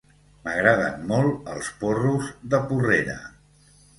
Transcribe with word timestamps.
M'agraden 0.45 1.03
molt 1.11 1.51
els 1.55 1.69
porros 1.83 2.31
de 2.53 2.63
Porrera. 2.71 3.19